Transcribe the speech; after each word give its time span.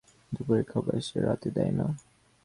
দুপুরের 0.31 0.65
খাবার 0.65 0.97
সে 1.01 1.17
রাতে 1.21 1.49
দেয় 1.51 1.73
না। 1.79 1.87